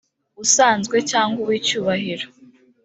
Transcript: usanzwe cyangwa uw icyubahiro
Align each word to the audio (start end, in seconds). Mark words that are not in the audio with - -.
usanzwe 0.43 0.97
cyangwa 1.11 1.39
uw 1.43 1.51
icyubahiro 1.59 2.25